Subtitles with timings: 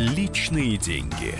[0.00, 1.34] Личные деньги.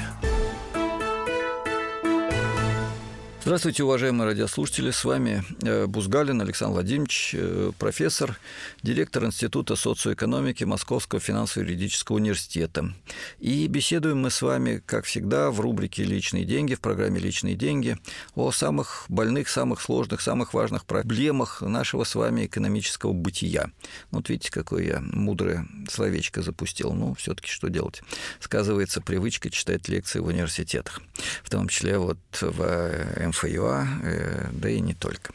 [3.50, 4.92] Здравствуйте, уважаемые радиослушатели.
[4.92, 8.38] С вами э, Бузгалин Александр Владимирович, э, профессор,
[8.84, 12.94] директор Института социоэкономики Московского финансово-юридического университета.
[13.40, 17.98] И беседуем мы с вами, как всегда, в рубрике «Личные деньги», в программе «Личные деньги»
[18.36, 23.72] о самых больных, самых сложных, самых важных проблемах нашего с вами экономического бытия.
[24.12, 26.92] Вот видите, какое я мудрое словечко запустил.
[26.92, 28.00] Ну, все таки что делать?
[28.38, 31.02] Сказывается привычка читать лекции в университетах,
[31.42, 35.32] в том числе вот в МФ ФЮА, э, да и не только.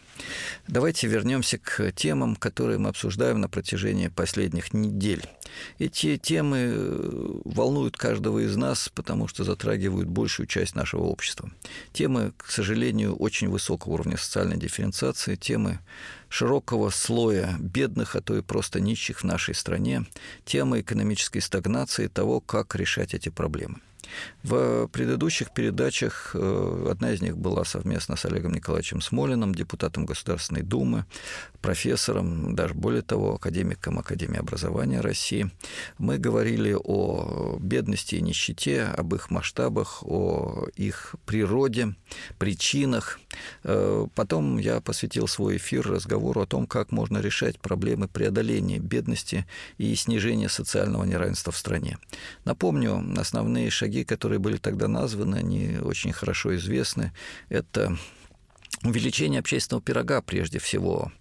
[0.67, 5.23] Давайте вернемся к темам, которые мы обсуждаем на протяжении последних недель.
[5.79, 11.49] Эти темы э, волнуют каждого из нас, потому что затрагивают большую часть нашего общества.
[11.93, 15.79] Темы, к сожалению, очень высокого уровня социальной дифференциации, темы
[16.29, 20.05] широкого слоя бедных, а то и просто нищих в нашей стране,
[20.45, 23.79] темы экономической стагнации, того, как решать эти проблемы.
[24.43, 30.61] В предыдущих передачах э, одна из них была совместно с Олегом Николаевичем Смолиным, депутатом Государственной
[30.61, 31.05] Думы,
[31.61, 35.49] профессором, даже более того, академиком Академии образования России.
[35.97, 41.95] Мы говорили о бедности и нищете, об их масштабах, о их природе,
[42.37, 43.19] причинах.
[43.63, 49.45] Э, потом я посвятил свой эфир разговору о том, как можно решать проблемы преодоления бедности
[49.77, 51.97] и снижения социального неравенства в стране.
[52.43, 57.13] Напомню, основные шаги, которые были тогда названы, они очень хорошо известны.
[57.49, 57.97] Это
[58.83, 61.11] увеличение общественного пирога прежде всего,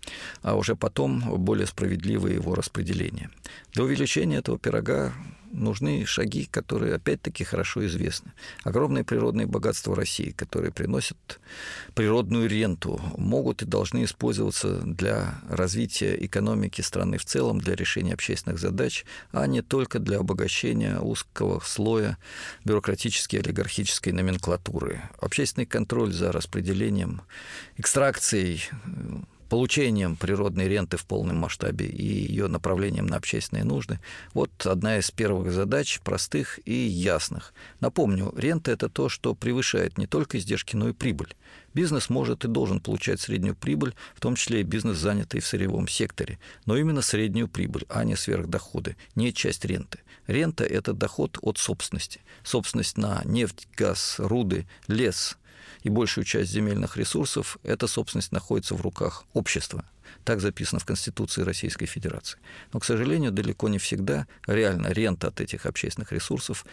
[0.43, 3.31] а уже потом более справедливое его распределение.
[3.73, 5.13] Для увеличения этого пирога
[5.55, 8.33] нужны шаги, которые, опять-таки, хорошо известны.
[8.63, 11.41] Огромные природные богатства России, которые приносят
[11.95, 18.59] природную ренту, могут и должны использоваться для развития экономики страны в целом, для решения общественных
[18.59, 22.19] задач, а не только для обогащения узкого слоя
[22.65, 25.03] бюрократической олигархической номенклатуры.
[25.19, 27.23] Общественный контроль за распределением,
[27.77, 28.69] экстракцией
[29.49, 34.01] получением природной ренты в полном масштабе и ее направлением на общественные нужды.
[34.33, 37.55] Вот одна из первых задач, простых и ясных.
[37.81, 41.35] Напомню, рента– это то, что превышает не только издержки, но и прибыль.
[41.75, 45.89] Бизнес может и должен получать среднюю прибыль, в том числе и бизнес, занятый в сырьевом
[45.89, 49.99] секторе, но именно среднюю прибыль, а не сверхдоходы, не часть ренты.
[50.27, 52.21] Рента– это доход от собственности.
[52.45, 55.37] Собственность на нефть, газ, руды, лес–
[55.83, 59.85] и большую часть земельных ресурсов эта собственность находится в руках общества.
[60.25, 62.39] Так записано в Конституции Российской Федерации.
[62.73, 66.65] Но, к сожалению, далеко не всегда реально рента от этих общественных ресурсов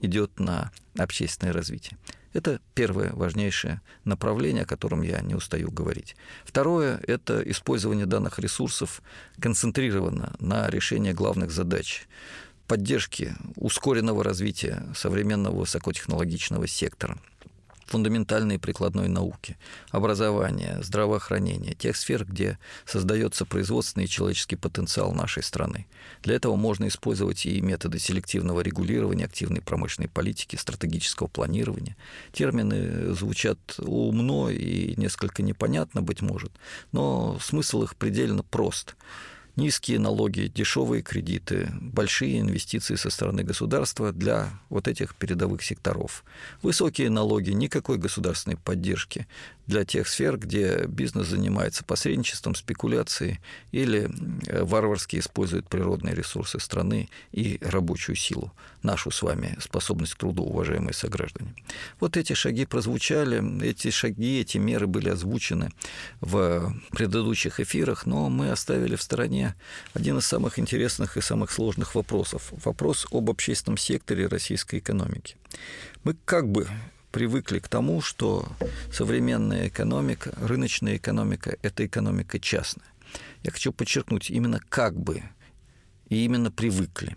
[0.00, 1.98] идет на общественное развитие.
[2.32, 6.16] Это первое важнейшее направление, о котором я не устаю говорить.
[6.44, 9.02] Второе– это использование данных ресурсов
[9.40, 12.06] концентрированно на решение главных задач
[12.68, 17.18] поддержки ускоренного развития современного высокотехнологичного сектора–
[17.90, 19.58] фундаментальной прикладной науки,
[19.90, 25.86] образования, здравоохранения, тех сфер, где создается производственный и человеческий потенциал нашей страны.
[26.22, 31.96] Для этого можно использовать и методы селективного регулирования, активной промышленной политики, стратегического планирования.
[32.32, 36.52] Термины звучат умно и несколько непонятно, быть может,
[36.92, 38.94] но смысл их предельно прост
[39.56, 46.24] низкие налоги, дешевые кредиты, большие инвестиции со стороны государства для вот этих передовых секторов.
[46.62, 49.26] Высокие налоги, никакой государственной поддержки
[49.70, 53.38] для тех сфер, где бизнес занимается посредничеством, спекуляцией
[53.70, 54.10] или
[54.48, 60.92] варварски использует природные ресурсы страны и рабочую силу, нашу с вами способность к труду, уважаемые
[60.92, 61.54] сограждане.
[62.00, 65.70] Вот эти шаги прозвучали, эти шаги, эти меры были озвучены
[66.20, 69.54] в предыдущих эфирах, но мы оставили в стороне
[69.94, 72.52] один из самых интересных и самых сложных вопросов.
[72.64, 75.36] Вопрос об общественном секторе российской экономики.
[76.02, 76.66] Мы как бы
[77.10, 78.46] привыкли к тому, что
[78.92, 82.86] современная экономика, рыночная экономика– это экономика частная.
[83.42, 85.22] Я хочу подчеркнуть, именно как бы,
[86.08, 87.16] и именно привыкли.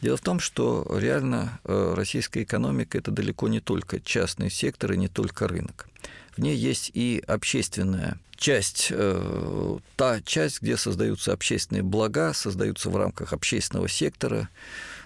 [0.00, 4.96] Дело в том, что реально э, российская экономика– это далеко не только частный сектор и
[4.96, 5.88] не только рынок.
[6.36, 12.96] В ней есть и общественная часть, э, та часть, где создаются общественные блага, создаются в
[12.96, 14.48] рамках общественного сектора,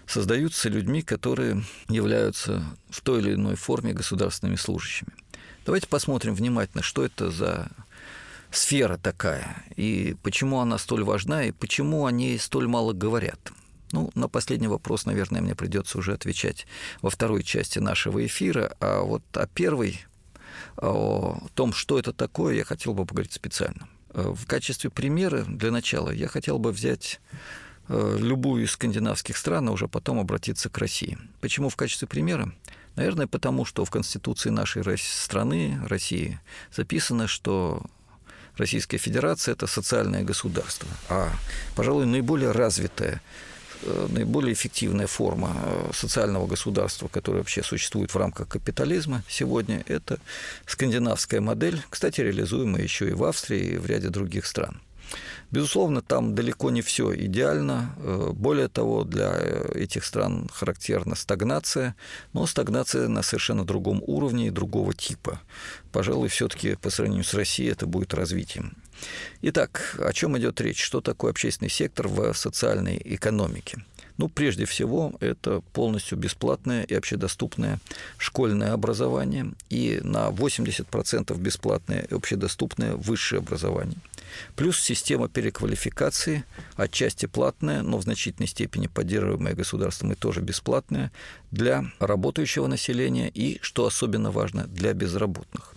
[0.07, 5.13] создаются людьми, которые являются в той или иной форме государственными служащими.
[5.65, 7.71] Давайте посмотрим внимательно, что это за
[8.51, 13.53] сфера такая, и почему она столь важна, и почему о ней столь мало говорят.
[13.93, 16.67] Ну, на последний вопрос, наверное, мне придется уже отвечать
[17.01, 20.01] во второй части нашего эфира, а вот о первой,
[20.77, 23.89] о том, что это такое, я хотел бы поговорить специально.
[24.15, 27.37] В качестве примера для начала я хотел бы взять э,
[27.89, 31.19] любую из скандинавских стран, а уже потом обратиться к России.
[31.41, 32.53] Почему в качестве примера?
[32.97, 36.39] Наверное, потому что в Конституции нашей страны, России,
[36.75, 37.83] записано, что
[38.57, 41.31] Российская Федерация– это социальное государство, а,
[41.75, 43.23] пожалуй, наиболее развитое
[43.85, 50.21] Э, наиболее эффективная форма э, социального государства, которая вообще существует в рамках капитализма сегодня, это
[50.67, 54.81] скандинавская модель, кстати, реализуемая еще и в Австрии и в ряде других стран.
[55.53, 57.95] Безусловно, там далеко не все идеально.
[57.99, 59.39] Э, более того, для
[59.75, 61.95] этих стран характерна стагнация,
[62.33, 65.41] но стагнация на совершенно другом уровне и другого типа.
[65.93, 68.75] Пожалуй, все-таки по сравнению с Россией это будет развитием.
[69.43, 70.83] Итак, о чем идет речь?
[70.83, 73.85] Что такое общественный сектор в социальной экономике?
[74.23, 77.81] Ну, прежде всего, это полностью бесплатное и общедоступное
[78.19, 83.99] школьное образование и на 80% бесплатное и общедоступное высшее образование.
[84.55, 86.45] Плюс система переквалификации,
[86.77, 91.11] отчасти платная, но в значительной степени поддерживаемая государством и тоже бесплатная,
[91.51, 95.72] для работающего населения и, что особенно важно, для безработных.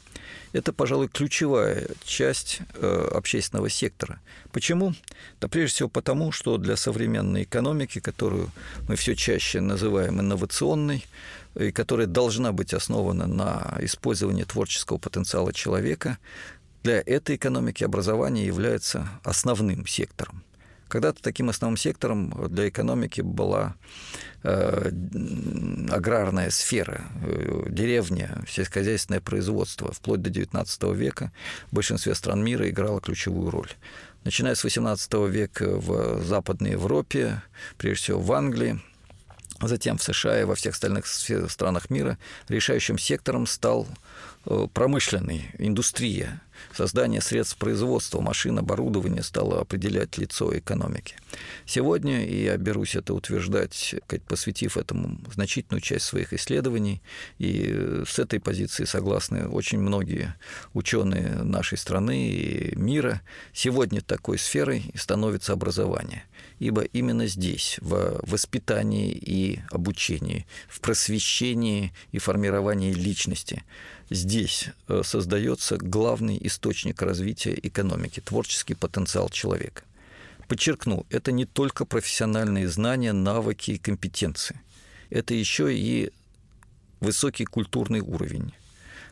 [0.55, 4.21] Это, пожалуй, ключевая часть э, общественного сектора.
[4.53, 4.93] Почему?
[5.41, 8.49] Да прежде всего потому, что для современной экономики, которую
[8.87, 11.05] мы все чаще называем инновационной,
[11.59, 16.19] и которая должна быть основана на использовании творческого потенциала человека,
[16.83, 20.41] для этой экономики образование является основным сектором.
[20.87, 23.75] Когда-то таким основным сектором для экономики была
[24.43, 24.91] э,
[25.91, 29.91] аграрная сфера, э, деревня, сельскохозяйственное производство.
[29.91, 31.31] Вплоть до XIX века
[31.71, 33.71] в большинстве стран мира играло ключевую роль.
[34.23, 37.41] Начиная с XVIII века в Западной Европе,
[37.77, 38.79] прежде всего в Англии,
[39.61, 42.17] затем в США и во всех остальных странах мира,
[42.47, 43.87] решающим сектором стал
[44.73, 46.41] промышленный, индустрия,
[46.73, 51.15] Создание средств производства, машин, оборудования стало определять лицо экономики.
[51.65, 53.95] Сегодня, и я берусь это утверждать,
[54.27, 57.01] посвятив этому значительную часть своих исследований,
[57.39, 60.35] и с этой позиции согласны очень многие
[60.73, 63.21] ученые нашей страны и мира,
[63.53, 66.23] сегодня такой сферой становится образование.
[66.59, 73.63] Ибо именно здесь, в воспитании и обучении, в просвещении и формировании личности,
[74.09, 79.83] здесь э, создается главный источник развития экономики, творческий потенциал человека.
[80.47, 84.61] Подчеркну, это не только профессиональные знания, навыки и компетенции.
[85.09, 86.11] Это еще и
[86.99, 88.53] высокий культурный уровень,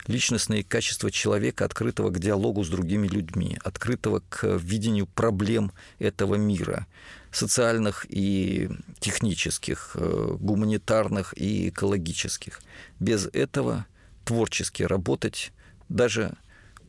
[0.07, 6.85] личностные качества человека, открытого к диалогу с другими людьми, открытого к видению проблем этого мира,
[7.31, 8.69] социальных и
[8.99, 12.61] технических, э, гуманитарных и экологических.
[12.99, 13.87] Без этого
[14.25, 15.51] творчески работать
[15.89, 16.33] даже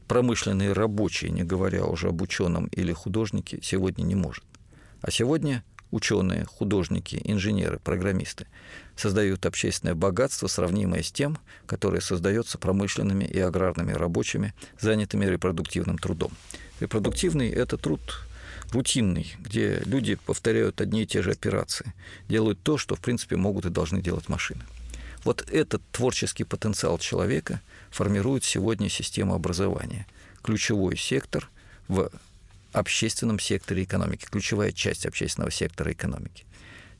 [0.08, 4.44] промышленные рабочие, не говоря уже об ученом или художнике, сегодня не может.
[5.00, 8.46] А сегодня ученые, художники, инженеры, программисты
[8.96, 16.32] создают общественное богатство, сравнимое с тем, которое создается промышленными и аграрными рабочими, занятыми репродуктивным трудом.
[16.80, 18.00] Репродуктивный– это труд
[18.72, 21.92] рутинный, где люди повторяют одни и те же операции,
[22.28, 24.62] делают то, что, в принципе, могут и должны делать машины.
[25.24, 27.60] Вот этот творческий потенциал человека
[27.90, 30.06] формирует сегодня систему образования.
[30.42, 31.48] Ключевой сектор
[31.88, 32.10] в
[32.72, 36.44] общественном секторе экономики, ключевая часть общественного сектора экономики.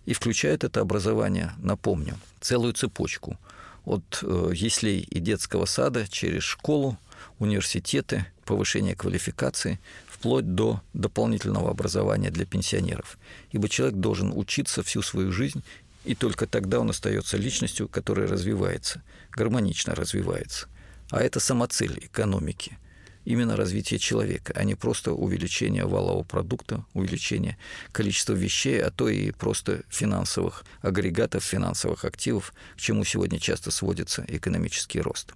[0.06, 3.38] И включает это образование, напомню, целую цепочку
[3.84, 6.98] от э, яслей и детского сада через школу,
[7.38, 13.18] университеты, повышение квалификации, вплоть до дополнительного образования для пенсионеров.
[13.50, 15.62] Ибо человек должен учиться всю свою жизнь
[16.04, 20.68] и только тогда он остается личностью, которая развивается, гармонично развивается.
[21.10, 22.78] А это самоцель экономики.
[23.24, 27.56] Именно развитие человека, а не просто увеличение валового продукта, увеличение
[27.90, 34.24] количества вещей, а то и просто финансовых агрегатов, финансовых активов, к чему сегодня часто сводится
[34.28, 35.32] экономический рост.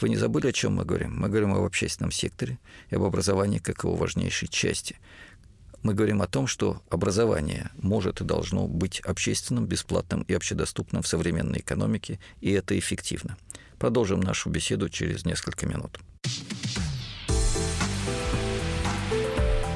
[0.00, 1.18] Вы не забыли, о чем мы говорим?
[1.18, 2.58] Мы говорим об общественном секторе
[2.90, 4.96] и об образовании как его важнейшей части
[5.86, 11.06] мы говорим о том, что образование может и должно быть общественным, бесплатным и общедоступным в
[11.06, 13.36] современной экономике, и это эффективно.
[13.78, 16.00] Продолжим нашу беседу через несколько минут.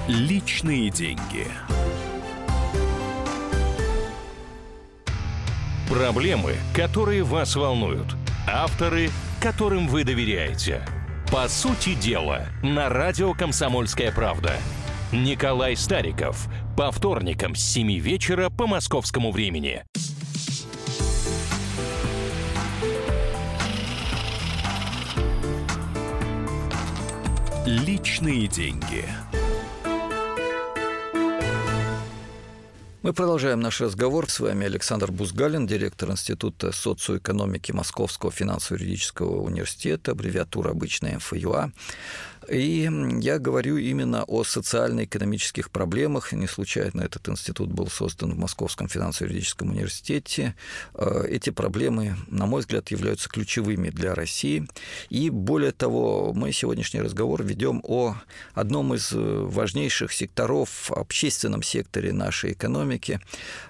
[0.09, 1.47] Личные деньги.
[5.89, 8.17] Проблемы, которые вас волнуют.
[8.49, 10.85] Авторы, которым вы доверяете.
[11.31, 14.57] По сути дела, на радио «Комсомольская правда».
[15.13, 16.49] Николай Стариков.
[16.77, 19.83] По вторникам с 7 вечера по московскому времени.
[27.67, 29.05] Личные деньги.
[33.03, 34.29] Мы продолжаем наш разговор.
[34.31, 41.73] С вами Александр Бузгалин, директор Института социоэкономики Московского финансово-юридического университета, аббревиатура обычная МФЮА.
[42.51, 42.91] И
[43.21, 46.33] я говорю именно о социально-экономических проблемах.
[46.33, 50.57] Не случайно этот институт был создан в Московском финансово-юридическом университете.
[50.95, 54.67] Э, эти проблемы, на мой взгляд, являются ключевыми для России.
[55.11, 58.17] И более того, мы сегодняшний разговор ведем о
[58.55, 63.21] одном из важнейших секторов, общественном секторе нашей экономики,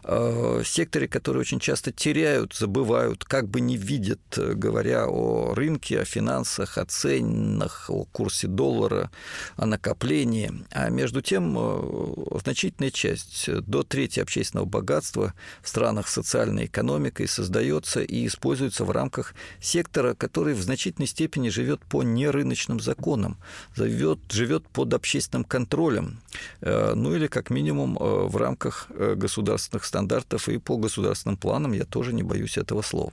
[0.04, 6.06] э, секторе, который очень часто теряют, забывают, как бы не видят, говоря о рынке, о
[6.06, 9.10] финансах, о ценах, о курсе доллара, доллара,
[9.56, 10.52] о накоплении.
[10.70, 18.00] А между тем э, значительная часть, до трети общественного богатства в странах социальной экономикой создается
[18.00, 23.38] и используется в рамках сектора, который в значительной степени живет по нерыночным законам,
[23.76, 26.20] живет, живет под общественным контролем,
[26.60, 31.84] э, ну или как минимум э, в рамках государственных стандартов и по государственным планам, я
[31.84, 33.12] тоже не боюсь этого слова.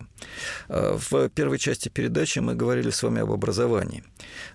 [0.67, 4.03] В первой части передачи мы говорили с вами об образовании.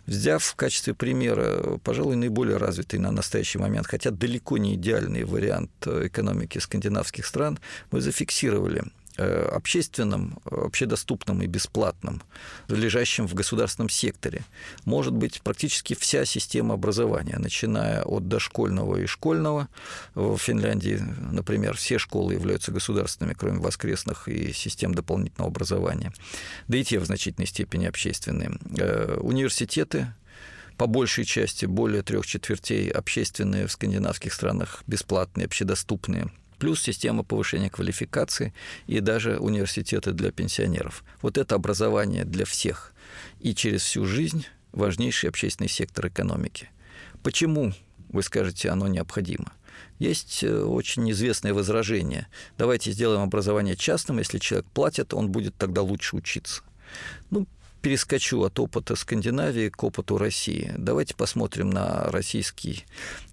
[0.07, 5.71] Взяв в качестве примера, пожалуй, наиболее развитый на настоящий момент, хотя далеко не идеальный вариант
[5.87, 7.59] э, экономики скандинавских стран,
[7.91, 8.83] мы зафиксировали
[9.17, 12.23] э, общественным, общедоступным и бесплатным,
[12.69, 14.43] лежащим в государственном секторе,
[14.85, 19.69] может быть практически вся система образования, начиная от дошкольного и школьного.
[20.15, 21.01] В Финляндии,
[21.31, 26.13] например, все школы являются государственными, кроме воскресных и систем дополнительного образования.
[26.69, 28.59] Да и те в значительной степени общественные.
[28.79, 30.15] Э, университеты
[30.77, 36.31] по большей части более трех четвертей общественные в скандинавских странах бесплатные, общедоступные
[36.63, 38.55] плюс система повышения квалификации
[38.87, 41.03] и даже университеты для пенсионеров.
[41.21, 42.93] Вот это образование для всех
[43.41, 46.71] и через всю жизнь важнейший общественный сектор экономики.
[47.25, 47.73] Почему,
[48.11, 49.53] вы скажете, оно необходимо?
[49.99, 52.29] Есть э, очень известное возражение.
[52.59, 56.63] Давайте сделаем образование частным, если человек платит, он будет тогда лучше учиться.
[57.31, 57.49] Ну,
[57.83, 60.73] перескочу от опыта Скандинавии к опыту России.
[60.79, 62.85] Давайте посмотрим на российский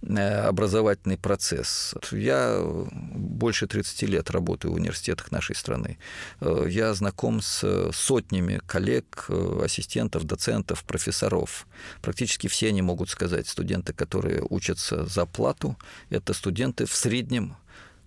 [0.01, 1.94] э, образовательный процесс.
[2.12, 6.00] Я больше 30 лет работаю в университетах нашей страны.
[6.41, 11.68] Э, я знаком с сотнями коллег, э, ассистентов, доцентов, профессоров.
[12.01, 15.77] Практически все они могут сказать, студенты, которые учатся за плату,
[16.10, 17.56] это студенты в среднем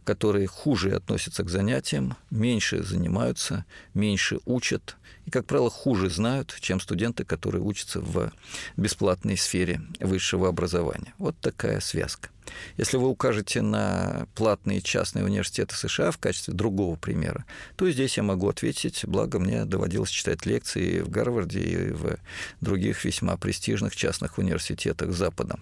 [0.05, 6.81] которые хуже относятся к занятиям, меньше занимаются, меньше учат и, как правило, хуже знают, чем
[6.81, 8.33] студенты, которые учатся в
[8.77, 11.15] бесплатной сфере высшего образования.
[11.19, 12.31] Вот такая связка.
[12.77, 17.45] Если вы укажете на платные частные университеты США в качестве другого примера,
[17.77, 22.19] то здесь я могу ответить, благо мне доводилось читать лекции в Гарварде и в
[22.61, 25.59] других весьма престижных частных университетах Запада.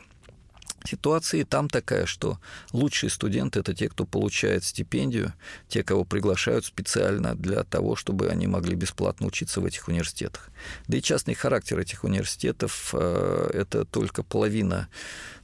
[0.84, 2.38] Ситуация там такая, что
[2.72, 5.34] лучшие студенты– это те, кто получает стипендию,
[5.68, 10.48] те, кого приглашают специально для того, чтобы они могли бесплатно учиться в этих университетах.
[10.88, 14.88] Да и частный характер этих университетов э,– это только половина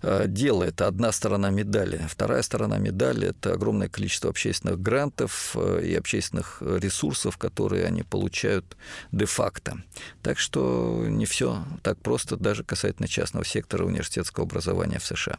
[0.03, 2.01] э, дела, это одна сторона медали.
[2.09, 8.77] Вторая сторона медали– это огромное количество общественных грантов э, и общественных ресурсов, которые они получают
[9.13, 9.83] де-факто.
[10.23, 15.26] Так что не все так просто даже касательно частного сектора университетского образования в США.
[15.27, 15.39] США.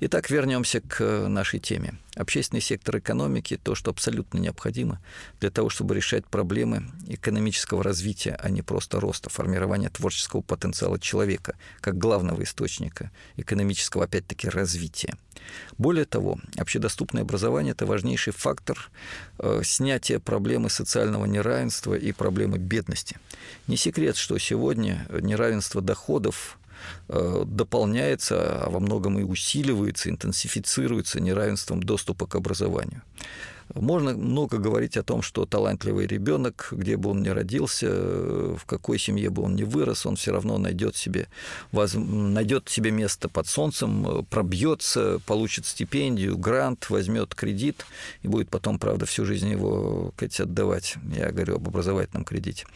[0.00, 1.94] Итак, вернемся к нашей теме.
[2.16, 5.00] Общественный сектор экономики– то, что абсолютно необходимо
[5.40, 11.56] для того, чтобы решать проблемы экономического развития, а не просто роста, формирования творческого потенциала человека
[11.80, 15.14] как главного источника экономического, опять-таки, развития.
[15.78, 18.90] Более того, общедоступное образование– это важнейший фактор
[19.38, 23.16] э, снятия проблемы социального неравенства и проблемы бедности.
[23.68, 26.63] Не секрет, что сегодня неравенство доходов Э,
[27.08, 33.02] дополняется, а во многом и усиливается, интенсифицируется неравенством доступа к образованию.
[33.72, 38.98] Можно много говорить о том, что талантливый ребенок, где бы он ни родился, в какой
[38.98, 41.28] семье бы он ни вырос, он все равно найдет себе,
[41.72, 41.94] воз...
[41.94, 47.86] найдет себе место под солнцем, пробьется, получит стипендию, грант, возьмет кредит
[48.22, 50.94] и будет потом, правда, всю жизнь его сказать, отдавать.
[51.16, 52.66] Я говорю об образовательном кредите.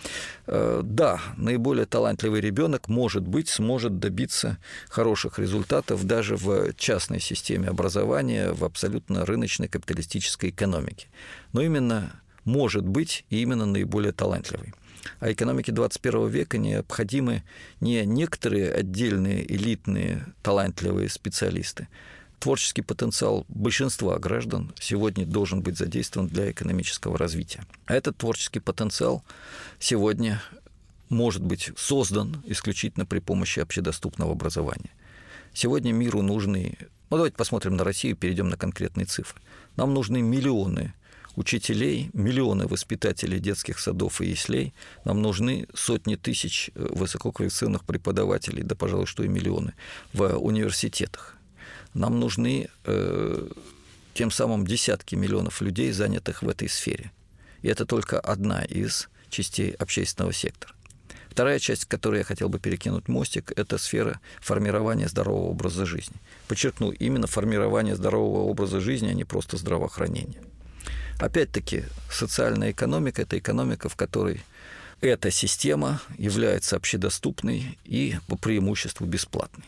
[0.47, 7.69] Э, да, наиболее талантливый ребенок, может быть, сможет добиться хороших результатов даже в частной системе
[7.69, 11.09] образования, в абсолютно рыночной капиталистической экономике экономики,
[11.53, 14.73] но именно может быть и именно наиболее талантливый.
[15.21, 17.43] А экономике 21 века необходимы
[17.81, 21.89] не некоторые отдельные элитные талантливые специалисты.
[22.39, 27.65] Творческий потенциал большинства граждан сегодня должен быть задействован для экономического развития.
[27.87, 29.25] А этот творческий потенциал
[29.81, 30.41] сегодня
[31.09, 34.91] может быть создан исключительно при помощи общедоступного образования.
[35.53, 36.77] Сегодня миру нужны
[37.11, 39.41] Ну, давайте посмотрим на Россию, перейдем на конкретные цифры.
[39.77, 40.93] Нам нужны миллионы
[41.37, 44.75] учителей, миллионы воспитателей детских садов и яслей,
[45.05, 49.75] нам нужны сотни тысяч э, высококвалифицированных преподавателей, да, пожалуй, что и миллионы
[50.13, 51.37] в университетах.
[51.95, 53.49] Нам нужны э,
[54.15, 57.13] тем самым десятки миллионов людей, занятых в этой сфере.
[57.63, 60.75] И это только одна из частей общественного сектора.
[61.39, 66.17] Вторая часть, к которой я хотел бы перекинуть мостик, это сфера формирования здорового образа жизни.
[66.49, 70.43] Подчеркну, именно формирование здорового образа жизни, а не просто здравоохранение.
[71.21, 74.43] Опять-таки, социальная экономика– это экономика, в которой
[75.01, 79.65] эта система является общедоступной и по преимуществу бесплатной.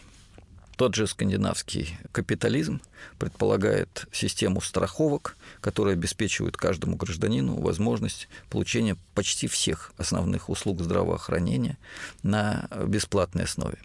[0.81, 2.81] Тот же скандинавский капитализм
[3.19, 11.77] предполагает систему страховок, которая обеспечивает каждому гражданину возможность получения почти всех основных услуг здравоохранения
[12.23, 13.77] на бесплатной основе.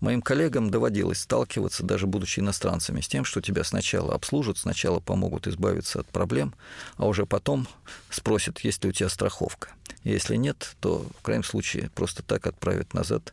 [0.00, 5.46] Моим коллегам доводилось сталкиваться, даже будучи иностранцами, с тем, что тебя сначала обслужат, сначала помогут
[5.46, 6.52] избавиться от проблем,
[6.96, 7.68] а уже потом
[8.10, 9.68] спросят, есть ли у тебя страховка.
[10.02, 13.32] Если нет, то в крайнем случае просто так отправят назад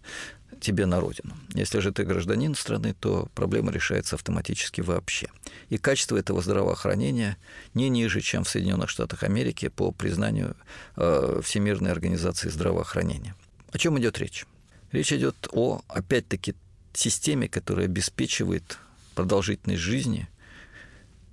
[0.61, 1.35] тебе на родину.
[1.53, 5.27] Если же ты гражданин страны, то проблема решается автоматически вообще.
[5.69, 7.37] И качество этого здравоохранения
[7.73, 10.55] не ниже, чем в Соединенных Штатах Америки по признанию
[10.95, 13.35] э, Всемирной организации здравоохранения.
[13.73, 14.45] О чем идет речь?
[14.91, 16.55] Речь идет о, опять-таки,
[16.93, 18.77] системе, которая обеспечивает
[19.15, 20.27] продолжительность жизни,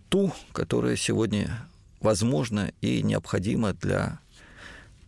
[0.09, 1.69] ту, которая сегодня
[2.01, 4.21] возможна и необходима для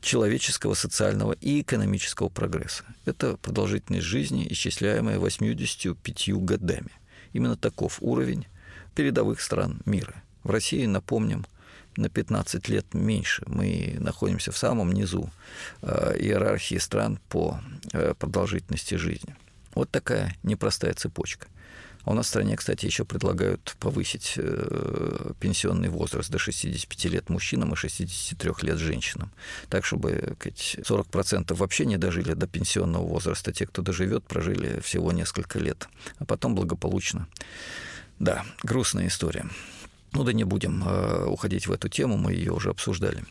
[0.01, 2.85] человеческого, социального и экономического прогресса.
[3.05, 6.91] Это продолжительность жизни, исчисляемая 85 годами.
[7.33, 8.47] Именно таков уровень
[8.95, 10.15] передовых стран мира.
[10.43, 11.47] В России, напомним,
[11.97, 13.43] на 15 лет меньше.
[13.47, 15.31] Мы находимся в самом низу
[15.83, 17.61] э, иерархии стран по
[17.93, 19.37] э, продолжительности жизни.
[19.75, 21.47] Вот такая непростая цепочка–
[22.05, 27.29] а у нас в стране, кстати, еще предлагают повысить э, пенсионный возраст до 65 лет
[27.29, 29.31] мужчинам и 63 лет женщинам.
[29.69, 33.53] Так, чтобы 40% вообще не дожили до пенсионного возраста.
[33.53, 35.89] Те, кто доживет, прожили всего несколько лет.
[36.19, 37.29] А потом благополучно.
[38.19, 39.47] Да, грустная история.
[40.13, 43.25] Ну да не будем э, уходить в эту тему, мы ее уже обсуждали.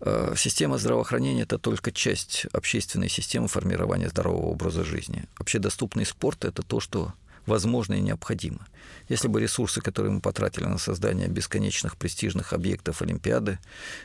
[0.00, 5.24] Э, система здравоохранения– это только часть общественной системы формирования здорового образа жизни.
[5.36, 7.14] Общедоступный спорт– это то, что
[7.46, 8.66] возможно и необходимо.
[9.08, 13.58] Если бы ресурсы, которые мы потратили на создание бесконечных престижных объектов Олимпиады,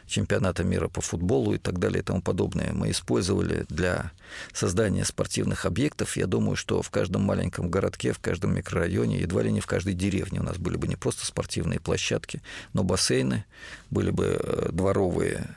[0.07, 4.11] чемпионата мира по футболу и так далее и тому подобное, мы использовали для
[4.53, 9.51] создания спортивных объектов, я думаю, что в каждом маленьком городке, в каждом микрорайоне, едва ли
[9.51, 12.41] не в каждой деревне у нас были бы не просто спортивные площадки,
[12.73, 13.45] но бассейны,
[13.89, 15.55] были бы э, дворовые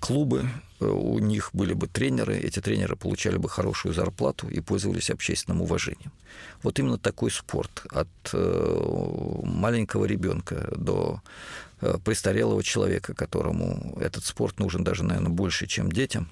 [0.00, 0.48] клубы,
[0.80, 5.62] э, у них были бы тренеры, эти тренеры получали бы хорошую зарплату и пользовались общественным
[5.62, 6.12] уважением.
[6.62, 11.22] Вот именно такой спорт от э, маленького ребенка до
[11.80, 16.28] э, престарелого человека, которому этот спорт нужен даже, наверное, больше, чем детям,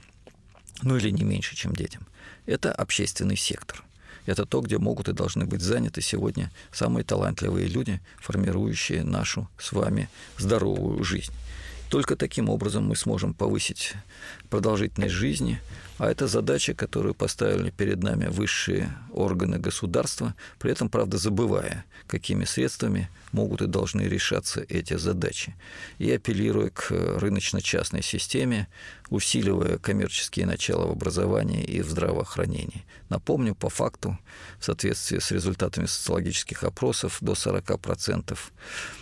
[0.82, 2.06] ну или не меньше, чем детям,
[2.46, 3.82] это общественный сектор.
[4.26, 9.72] Это то, где могут и должны быть заняты сегодня самые талантливые люди, формирующие нашу с
[9.72, 11.32] вами здоровую жизнь.
[11.90, 13.94] Только таким образом мы сможем повысить
[14.50, 15.60] продолжительность жизни,
[15.98, 22.44] а это задача, которую поставили перед нами высшие органы государства, при этом, правда, забывая, какими
[22.44, 25.54] средствами могут и должны решаться эти задачи.
[25.98, 28.68] И апеллируя к рыночно-частной системе,
[29.08, 32.84] усиливая коммерческие начала в образовании и в здравоохранении.
[33.08, 34.18] Напомню, по факту,
[34.58, 38.36] в соответствии с результатами социологических опросов, до 40%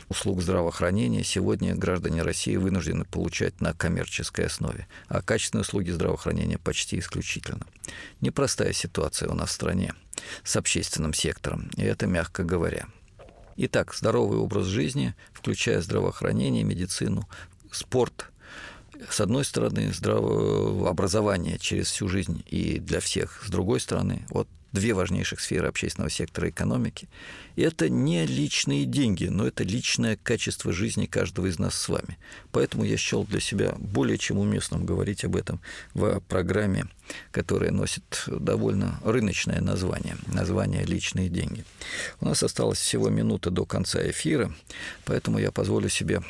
[0.08, 6.83] услуг здравоохранения сегодня граждане России вынуждены получать на коммерческой основе, а качественные услуги здравоохранения почти
[6.92, 7.66] исключительно.
[8.20, 9.94] Непростая ситуация у нас в стране
[10.42, 12.86] с общественным сектором, и это мягко говоря.
[13.56, 17.28] Итак, здоровый образ жизни, включая здравоохранение, медицину,
[17.70, 18.26] спорт,
[19.08, 24.48] с одной стороны, здравое образование через всю жизнь и для всех, с другой стороны, вот
[24.74, 27.08] две важнейших сферы общественного сектора экономики.
[27.56, 32.18] И это не личные деньги, но это личное качество жизни каждого из нас с вами.
[32.50, 35.60] Поэтому я счел для себя более чем уместным говорить об этом
[35.94, 36.86] в программе,
[37.30, 41.64] которая носит довольно рыночное название, название «Личные деньги».
[42.20, 44.52] У нас осталось всего минута до конца эфира,
[45.04, 46.20] поэтому я позволю себе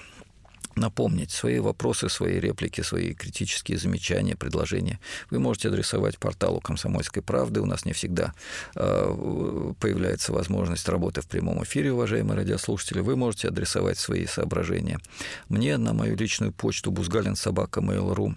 [0.77, 4.99] напомнить свои вопросы, свои реплики, свои критические замечания, предложения.
[5.31, 7.61] Вы можете адресовать порталу «Комсомольской правды».
[7.61, 8.35] У нас не всегда
[8.75, 13.01] э, появляется возможность работы в прямом эфире, уважаемые радиослушатели.
[13.01, 14.99] Вы можете адресовать свои соображения
[15.49, 18.35] мне на мою личную почту бузгалин собака mail.ru.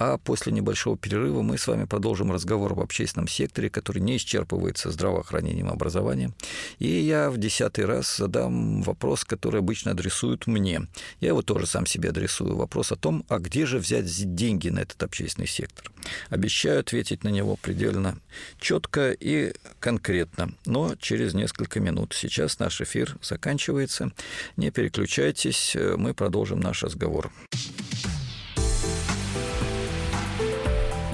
[0.00, 4.90] А после небольшого перерыва мы с вами продолжим разговор об общественном секторе, который не исчерпывается
[4.90, 6.32] здравоохранением и образованием.
[6.78, 10.86] И я в десятый раз задам вопрос, который обычно адресуют мне.
[11.20, 12.56] Я его тоже сам себе адресую.
[12.56, 15.92] Вопрос о том, а где же взять деньги на этот общественный сектор.
[16.30, 18.18] Обещаю ответить на него предельно
[18.58, 22.14] четко и конкретно, но через несколько минут.
[22.16, 24.12] Сейчас наш эфир заканчивается.
[24.56, 27.30] Не переключайтесь, мы продолжим наш разговор.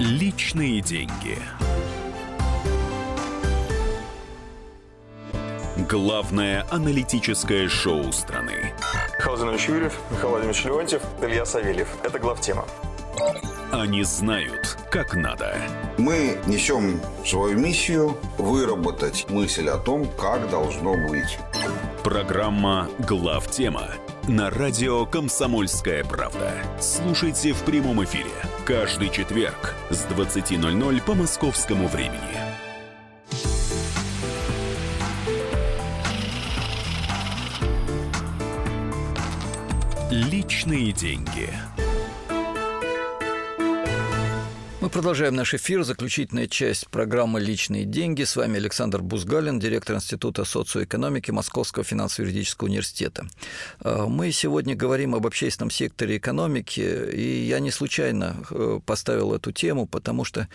[0.07, 1.37] Личные деньги.
[5.89, 8.73] Главное аналитическое шоу страны.
[9.17, 11.89] Михаил Владимирович Юрьев, Михаил Владимирович Леонтьев, Илья Савельев.
[12.05, 12.65] Это главтема.
[13.73, 15.57] Они знают, как надо.
[15.97, 21.37] Мы несем свою миссию выработать мысль о том, как должно быть.
[22.05, 23.89] Программа «Главтема»
[24.29, 26.53] на радио «Комсомольская правда».
[26.79, 28.31] Слушайте в прямом эфире
[28.67, 32.19] каждый четверг с 20.00 по московскому времени.
[40.11, 41.49] Личные деньги.
[44.97, 45.83] Продолжаем наш эфир.
[45.83, 48.23] Заключительная часть программы «Личные деньги».
[48.23, 53.27] С вами Александр Бузгалин, директор Института социоэкономики Московского финансово-юридического университета.
[53.81, 56.79] А, мы сегодня говорим об общественном секторе экономики,
[57.13, 60.47] и я не случайно э, поставил эту тему, потому что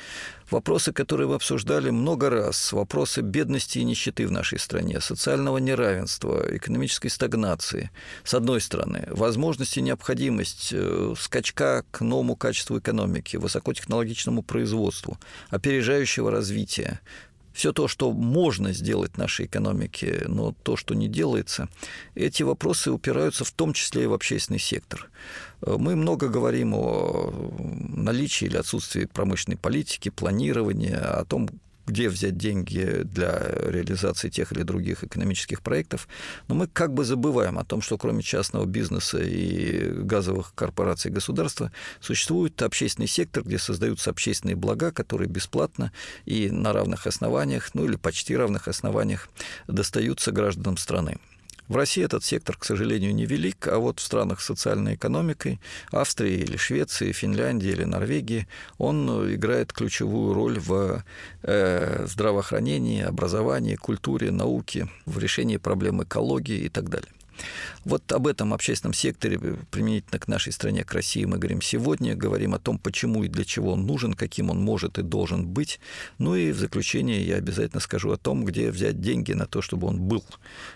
[0.51, 6.45] вопросы, которые вы обсуждали много раз, вопросы бедности и нищеты в нашей стране, социального неравенства,
[6.51, 7.91] экономической стагнации,
[8.25, 15.19] с одной стороны, возможность и необходимость э, скачка к новому качеству экономики, высокотехнологичному промышленному производству,
[15.51, 17.01] опережающего развития.
[17.53, 21.69] Все то, что можно сделать нашей экономике, но то, что не делается,
[22.15, 25.11] эти вопросы упираются в том числе и в общественный сектор.
[25.61, 27.31] Мы много говорим о
[27.95, 31.51] наличии или отсутствии промышленной политики, планирования, о том,
[31.87, 36.09] где взять деньги для реализации тех или других экономических проектов,
[36.49, 41.73] но мы как бы забываем о том, что кроме частного бизнеса и газовых корпораций государства
[42.01, 45.93] существует общественный сектор, где создаются общественные блага, которые бесплатно
[46.25, 49.29] и на равных основаниях, ну или почти равных основаниях
[49.67, 51.19] достаются гражданам страны.
[51.69, 56.39] В России этот сектор, к сожалению, невелик, а вот в странах с социальной экономикой, Австрии
[56.39, 58.47] или Швеции, Финляндии или Норвегии,
[58.79, 61.05] он играет ключевую роль в
[61.43, 67.13] э, здравоохранении, образовании, культуре, науке, в решении проблем экологии и так далее.
[67.85, 69.39] Вот об этом общественном секторе
[69.71, 73.45] применительно к нашей стране, к России мы говорим сегодня, говорим о том, почему и для
[73.45, 75.81] чего он нужен, каким он может и должен быть.
[76.19, 79.89] Ну и в заключение я обязательно скажу о том, где взять деньги на то, чтобы
[79.89, 80.25] он был.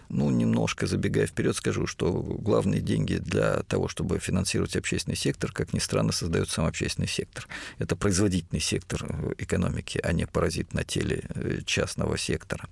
[0.09, 5.73] Ну, немножко забегая вперед, скажу, что главные деньги для того, чтобы финансировать общественный сектор, как
[5.73, 7.49] ни странно, создает сам общественный сектор.
[7.79, 12.69] Это производительный сектор экономики, а не паразит на теле э, частного сектора.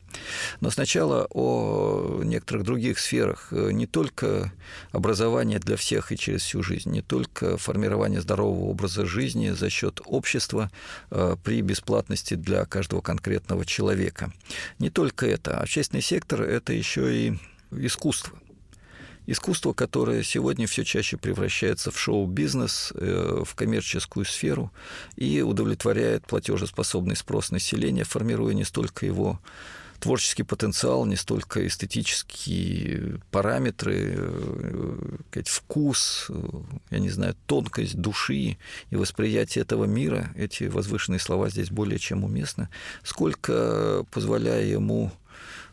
[0.61, 4.53] Но сначала о некоторых других сферах, не только
[4.93, 10.01] образование для всех и через всю жизнь, не только формирование здорового образа жизни за счет
[10.05, 10.71] общества
[11.11, 14.33] э, при бесплатности для каждого конкретного человека.
[14.79, 15.59] Не только это.
[15.59, 17.39] Общественный сектор– это еще и
[17.71, 18.39] искусство.
[19.27, 24.71] Искусство, которое сегодня все чаще превращается в шоу-бизнес, э, в коммерческую сферу
[25.17, 29.41] и удовлетворяет платежеспособный спрос населения, формируя не столько его
[30.05, 36.35] творческий потенциал, не столько эстетические параметры, э, вкус, э,
[36.91, 38.59] я не знаю, тонкость души
[38.91, 42.69] и восприятие этого мира, эти возвышенные слова здесь более чем уместны,
[43.03, 45.11] сколько позволяя ему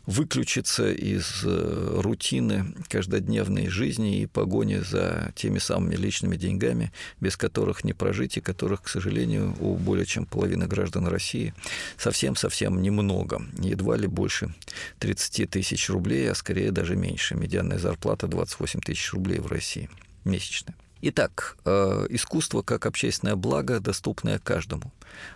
[0.06, 7.84] выключиться из э, рутины каждодневной жизни и погони за теми самыми личными деньгами, без которых
[7.84, 11.54] не прожить, и которых, к сожалению, у более чем половины граждан России
[11.98, 14.54] совсем-совсем немного, едва ли больше
[14.98, 17.34] 30 тысяч рублей, а скорее даже меньше.
[17.34, 19.88] Медианная зарплата 28 тысяч рублей в России
[20.24, 20.74] месячная.
[21.04, 24.92] Итак, э, искусство как общественное благо, доступное каждому.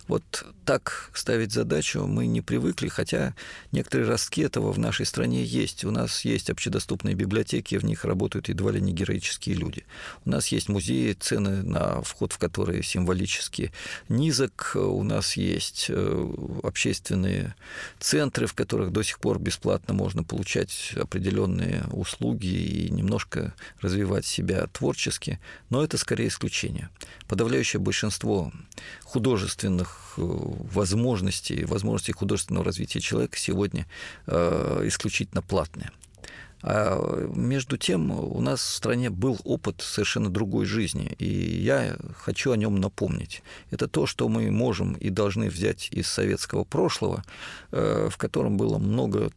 [0.06, 3.34] Вот так ставить задачу мы не привыкли, хотя
[3.72, 5.84] некоторые ростки этого в нашей стране есть.
[5.84, 9.84] У нас есть общедоступные библиотеки, в них работают едва ли не героические люди.
[10.24, 13.72] У нас есть музеи, цены на вход в которые символически
[14.08, 14.72] низок.
[14.76, 17.56] У нас есть э, общественные
[17.98, 24.64] центры, в которых до сих пор бесплатно можно получать определенные услуги и немножко развивать себя
[24.68, 25.40] творчески–
[25.70, 26.90] Но это скорее исключение.
[27.26, 28.52] Подавляющее большинство
[29.02, 33.86] художественных э, возможностей, возможностей художественного развития человека сегодня
[34.26, 35.90] э, исключительно платные.
[36.68, 42.50] А между тем у нас в стране был опыт совершенно другой жизни, и я хочу
[42.50, 43.44] о нем напомнить.
[43.70, 47.22] Это то, что мы можем и должны взять из советского прошлого,
[47.70, 49.30] э, в котором было много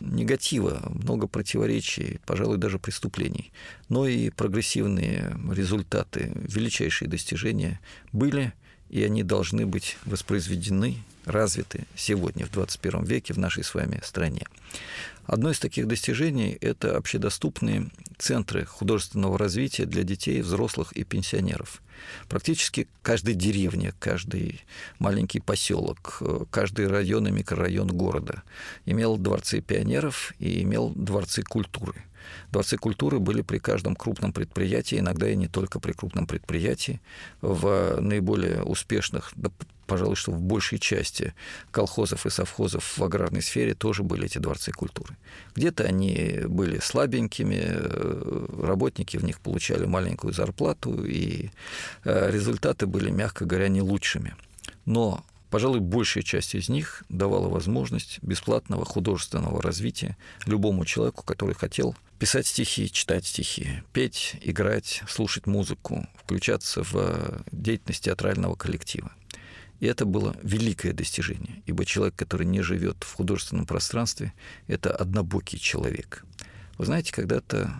[0.00, 3.52] негатива, много противоречий, пожалуй, даже преступлений,
[3.88, 7.78] но и прогрессивные результаты, величайшие достижения
[8.10, 8.52] были,
[8.90, 14.42] и они должны быть воспроизведены, развиты сегодня, в 21 веке, в нашей с вами стране.
[15.26, 21.82] Одно из таких достижений– это общедоступные центры художественного развития для детей, взрослых и пенсионеров.
[22.28, 24.60] Практически каждая деревня, каждый
[24.98, 28.42] маленький поселок, каждый район и микрорайон города
[28.84, 32.04] имел дворцы пионеров и имел дворцы культуры–
[32.50, 37.00] Дворцы культуры были при каждом крупном предприятии, иногда и не только при крупном предприятии.
[37.40, 39.32] В наиболее успешных,
[39.86, 41.34] пожалуй, что в большей части
[41.70, 45.16] колхозов и совхозов в аграрной сфере тоже были эти дворцы культуры.
[45.54, 51.50] Где-то они были слабенькими, э, работники в них получали маленькую зарплату, и
[52.04, 54.34] э, результаты были, мягко говоря, не лучшими.
[54.84, 60.16] Но Пожалуй, большая часть из них давала возможность бесплатного художественного развития
[60.46, 68.02] любому человеку, который хотел писать стихи, читать стихи, петь, играть, слушать музыку, включаться в деятельность
[68.02, 69.12] театрального коллектива.
[69.84, 74.32] И это было великое достижение, ибо человек, который не живет в художественном пространстве,
[74.66, 76.24] это однобокий человек.
[76.78, 77.70] Вы знаете, когда-то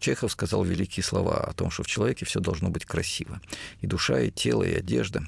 [0.00, 3.40] Чехов сказал великие слова о том, что в человеке все должно быть красиво.
[3.80, 5.22] И душа, и тело, и одежда.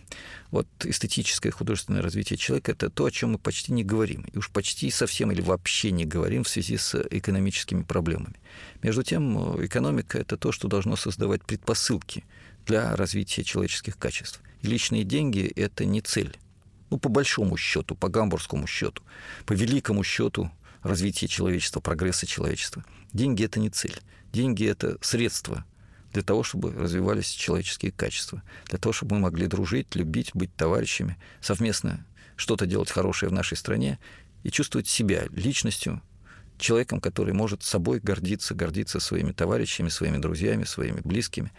[0.51, 4.27] Вот эстетическое художественное развитие человека– это то, о чем мы почти не говорим.
[4.33, 8.35] И уж почти совсем или вообще не говорим в связи с экономическими проблемами.
[8.83, 12.25] Между тем, экономика– это то, что должно создавать предпосылки
[12.67, 14.41] для развития человеческих качеств.
[14.65, 16.37] Личные деньги– это не цель.
[16.91, 19.03] Ну, по большому счету, по гамбургскому счету,
[19.47, 20.51] по великому счету
[20.83, 23.97] развития человечества, прогресса человечества– Деньги– это не цель.
[24.33, 25.65] Деньги– это средство
[26.13, 31.17] для того, чтобы развивались человеческие качества, для того, чтобы мы могли дружить, любить, быть товарищами,
[31.41, 32.05] совместно
[32.37, 34.01] что-то делать хорошее в нашей стране
[34.43, 36.03] и чувствовать себя личностью,
[36.59, 41.53] человеком, который может собой гордиться, гордиться своими товарищами, своими друзьями, своими близкими.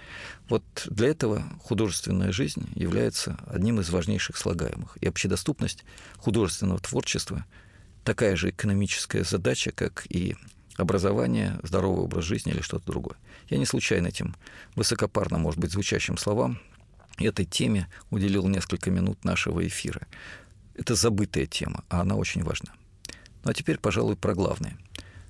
[0.50, 4.98] Вот для этого художественная жизнь является одним из важнейших слагаемых.
[5.02, 5.84] И общедоступность
[6.18, 7.46] художественного творчества
[8.04, 10.36] такая же экономическая задача, как и
[10.78, 13.18] образование, здоровый образ жизни или что-то другое.
[13.50, 14.36] Я не случайно этим
[14.76, 16.60] высокопарно, может быть, звучащим словам
[17.24, 20.08] этой теме уделил несколько минут нашего эфира.
[20.76, 22.74] Это забытая тема, а она очень важна.
[23.44, 24.78] Ну а теперь, пожалуй, про главное.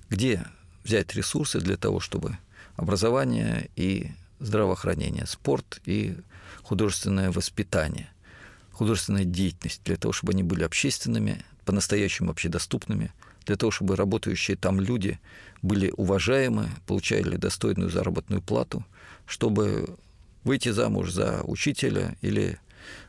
[0.08, 0.44] Где
[0.84, 2.38] взять ресурсы для того, чтобы
[2.76, 6.16] образование и здравоохранение, спорт и
[6.62, 8.08] художественное воспитание,
[8.72, 13.12] художественная деятельность, для того, чтобы они были общественными, по-настоящему общедоступными–
[13.46, 15.18] для того, чтобы работающие там люди
[15.62, 18.84] были уважаемы, получали достойную заработную плату,
[19.24, 19.96] чтобы
[20.44, 22.58] выйти замуж за учителя или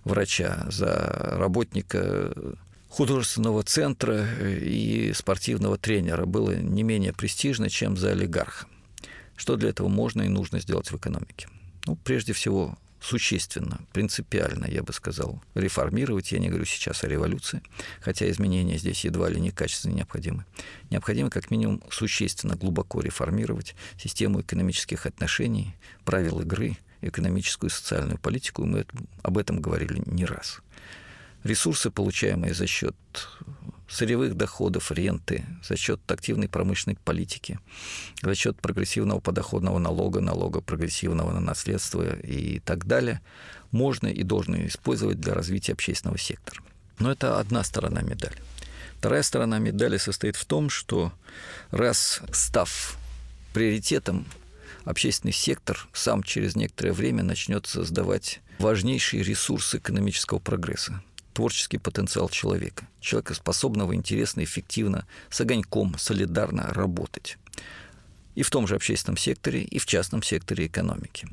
[0.04, 2.34] врача, за работника
[2.90, 8.68] художественного центра и спортивного тренера было не менее престижно, чем за олигарха.
[9.36, 11.48] Что для этого можно и нужно сделать в экономике?
[11.86, 16.32] Ну, прежде всего, существенно, принципиально, я бы сказал, реформировать.
[16.32, 17.62] Я не говорю сейчас о революции,
[18.02, 20.46] хотя изменения здесь едва ли не качественно необходимы.
[20.90, 28.66] Необходимо как минимум существенно, глубоко реформировать систему экономических отношений, правил игры, экономическую и социальную политику.
[28.66, 28.86] Мы
[29.22, 30.62] об этом говорили не раз.
[31.48, 32.94] Ресурсы, получаемые за счет
[33.88, 37.58] сырьевых доходов, ренты, за счет активной промышленной политики,
[38.22, 43.22] за счет прогрессивного подоходного налога, налога прогрессивного на наследство и так далее,
[43.72, 46.62] можно и должно использовать для развития общественного сектора.
[47.00, 48.36] Но это одна сторона медали.
[48.98, 51.14] Вторая сторона медали состоит в том, что
[51.72, 52.98] раз став
[53.54, 54.26] приоритетом,
[54.84, 61.02] общественный сектор сам через некоторое время начнет создавать важнейший ресурс экономического прогресса
[61.38, 67.38] творческий потенциал человека, человека, способного интересно, эффективно, с огоньком, солидарно работать.
[68.34, 71.28] И в том же общественном секторе, и в частном секторе экономики.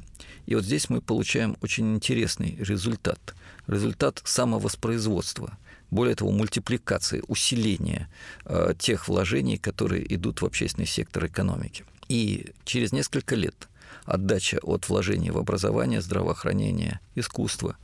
[0.44, 3.34] И вот здесь мы получаем очень интересный результат.
[3.66, 5.56] Результат самовоспроизводства.
[5.90, 8.10] Более того, мультипликации, усиления
[8.44, 11.86] э, тех вложений, которые идут в общественный сектор экономики.
[12.10, 13.68] И через несколько лет
[14.04, 17.76] отдача от вложений в образование, здравоохранение, искусство.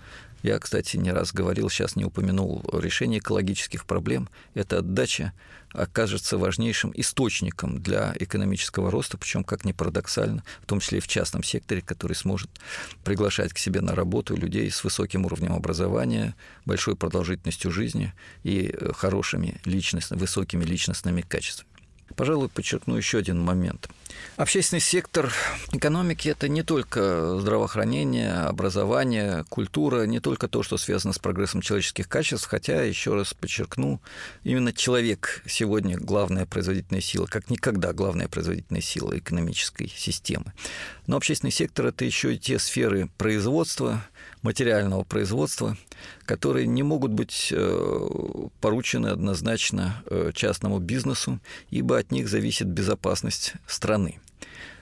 [0.42, 4.28] Я, кстати, не раз говорил, сейчас не упомянул, решение экологических проблем.
[4.54, 5.32] Эта отдача
[5.72, 11.08] окажется важнейшим источником для экономического роста, причем, как ни парадоксально, в том числе и в
[11.08, 12.50] частном секторе, который сможет
[13.04, 19.60] приглашать к себе на работу людей с высоким уровнем образования, большой продолжительностью жизни и хорошими
[19.64, 21.69] личностными, высокими личностными качествами.
[22.20, 23.88] Пожалуй, подчеркну еще один момент.
[24.36, 25.32] Общественный сектор
[25.72, 32.10] экономики– это не только здравоохранение, образование, культура, не только то, что связано с прогрессом человеческих
[32.10, 34.02] качеств, хотя, еще раз подчеркну,
[34.44, 40.52] именно человек сегодня главная производительная сила, как никогда главная производительная сила экономической системы.
[41.06, 44.04] Но общественный сектор– это еще и те сферы производства,
[44.42, 45.76] материального производства,
[46.24, 48.08] которые не могут быть э,
[48.60, 54.18] поручены однозначно э, частному бизнесу, ибо от них зависит безопасность страны.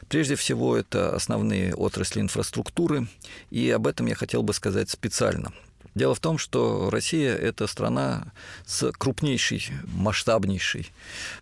[0.08, 3.08] Прежде всего, это основные отрасли инфраструктуры,
[3.50, 5.52] и об этом я хотел бы сказать специально.
[5.94, 8.32] Дело в том, что Россия– это страна
[8.64, 10.92] с крупнейшей, масштабнейшей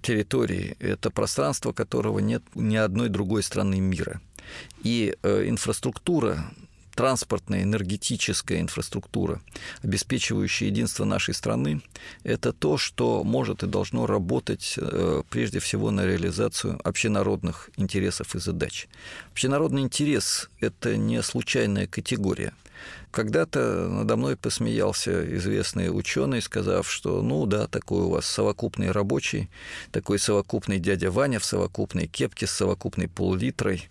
[0.01, 0.77] территорией.
[0.81, 4.21] Это пространство, которого нет ни одной другой страны мира.
[4.83, 6.51] И э, инфраструктура
[6.97, 9.41] транспортная, энергетическая инфраструктура,
[9.83, 11.83] обеспечивающая единство нашей страны,
[12.25, 18.39] это то, что может и должно работать э, прежде всего на реализацию общенародных интересов и
[18.39, 18.89] задач.
[19.31, 22.53] Общенародный интерес– это не случайная категория.
[23.11, 29.49] Когда-то надо мной посмеялся известный ученый, сказав, что ну да, такой у вас совокупный рабочий,
[29.93, 33.89] такой совокупный дядя Ваня в совокупной кепке с совокупной пол-литрой,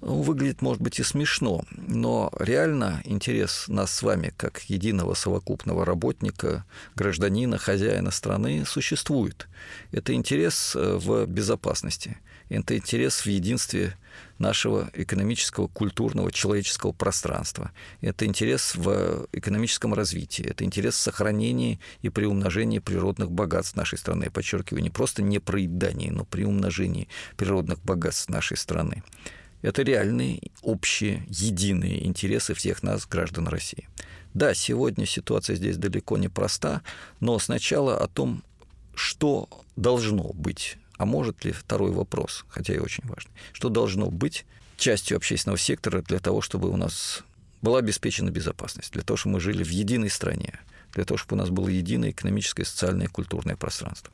[0.00, 5.84] ну, выглядит, может быть, и смешно, но реально интерес нас с вами, как единого совокупного
[5.84, 9.48] работника, гражданина, хозяина страны, существует.
[9.90, 13.96] Это интерес э, в безопасности, это интерес в единстве
[14.38, 17.72] нашего экономического, культурного, человеческого пространства.
[18.00, 24.24] Это интерес в экономическом развитии, это интерес в сохранении и приумножении природных богатств нашей страны.
[24.24, 29.02] Я подчеркиваю, не просто не проедании, но при умножении природных богатств нашей страны.
[29.60, 33.88] Это реальные, общие, единые интересы всех нас, граждан России.
[34.34, 36.82] Да, сегодня ситуация здесь далеко не проста,
[37.18, 38.44] но сначала о том,
[38.94, 44.46] что должно быть, а может ли второй вопрос, хотя и очень важный, что должно быть
[44.76, 47.24] частью общественного сектора для того, чтобы у нас
[47.60, 50.60] была обеспечена безопасность, для того, чтобы мы жили в единой стране,
[50.92, 54.12] для того, чтобы у нас было единое экономическое, социальное и культурное пространство.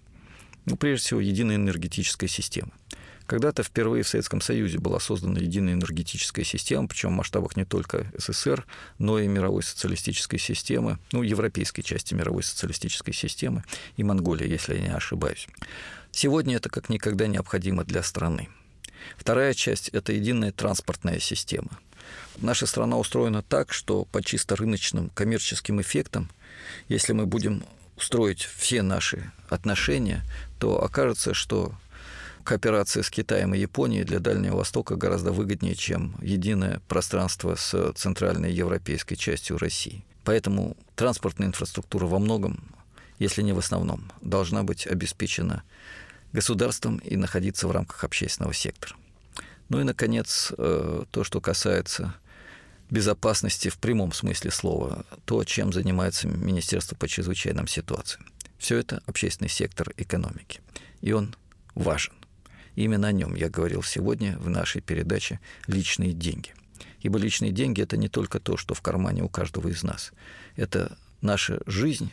[0.64, 2.72] Ну, прежде всего, единая энергетическая система–
[3.26, 8.06] когда-то впервые в Советском Союзе была создана единая энергетическая система, причем в масштабах не только
[8.16, 8.66] СССР,
[8.98, 13.64] но и мировой социалистической системы, ну, европейской части мировой социалистической системы
[13.96, 15.48] и Монголии, если я не ошибаюсь.
[16.12, 18.48] Сегодня это как никогда необходимо для страны.
[19.16, 21.70] Вторая часть– это единая транспортная система.
[22.38, 26.30] Наша страна устроена так, что по чисто рыночным коммерческим эффектам,
[26.88, 27.64] если мы будем
[27.96, 30.22] устроить все наши отношения,
[30.58, 31.74] то окажется, что
[32.44, 38.52] кооперация с Китаем и Японией для Дальнего Востока гораздо выгоднее, чем единое пространство с центральной
[38.52, 40.04] европейской частью России.
[40.24, 42.62] Поэтому транспортная инфраструктура во многом,
[43.18, 45.64] если не в основном, должна быть обеспечена
[46.32, 48.94] государством и находиться в рамках общественного сектора.
[49.68, 52.14] Ну и, наконец, э, то, что касается
[52.90, 58.26] безопасности в прямом смысле слова, то, чем занимается Министерство по чрезвычайным ситуациям.
[58.58, 60.60] Все это общественный сектор экономики,
[61.00, 61.34] и он
[61.74, 62.12] важен.
[62.74, 66.54] Именно о нем я говорил сегодня в нашей передаче «Личные деньги».
[67.00, 70.12] Ибо личные деньги– это не только то, что в кармане у каждого из нас.
[70.56, 72.12] Это наша жизнь,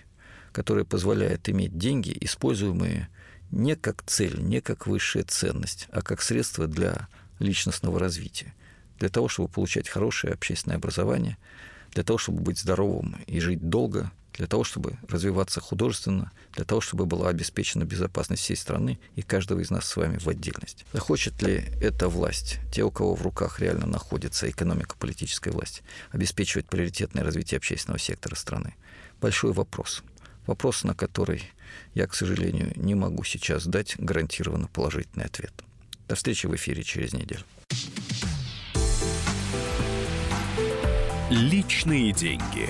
[0.52, 3.10] которая позволяет иметь деньги, используемые
[3.52, 7.08] не как цель, не как высшая ценность, а как средство для
[7.40, 8.54] личностного развития,
[9.00, 11.38] для того, чтобы получать хорошее общественное образование,
[11.92, 16.82] для того, чтобы быть здоровым и жить долго, для того, чтобы развиваться художественно, для того,
[16.82, 20.86] чтобы была обеспечена безопасность всей страны и каждого из нас с вами в отдельности.
[20.94, 26.68] Захочет ли эта власть, те, у кого в руках реально находится экономика политической власти, обеспечивать
[26.68, 28.76] приоритетное развитие общественного сектора страны?
[29.20, 30.04] Большой вопрос.
[30.48, 31.44] Вопрос, на который
[31.94, 35.54] я, к сожалению, не могу сейчас дать гарантированно положительный ответ.
[36.08, 37.44] До встречи в эфире через неделю.
[41.30, 42.70] Личные деньги.